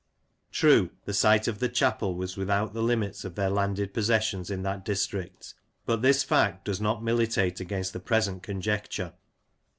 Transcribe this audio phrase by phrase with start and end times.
[0.51, 4.63] True, the site of the Chapel was without the limits of their landed possessions in
[4.63, 5.53] that district;
[5.85, 9.13] but this fact does not militate against the present conjecture.